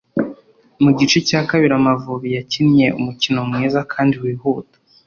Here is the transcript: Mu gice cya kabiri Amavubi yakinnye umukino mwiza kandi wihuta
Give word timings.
Mu 0.83 0.91
gice 0.99 1.17
cya 1.27 1.41
kabiri 1.49 1.73
Amavubi 1.79 2.29
yakinnye 2.37 2.87
umukino 2.99 3.39
mwiza 3.49 3.79
kandi 3.93 4.15
wihuta 4.23 4.75